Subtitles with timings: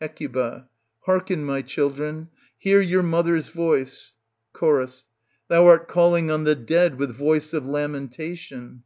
[0.00, 0.18] Hec.
[1.02, 4.14] Hearken, my children, hear your mother's voice.
[4.58, 4.86] Cho.
[5.48, 8.80] Thou art calling on the dead with voice of lamen tation.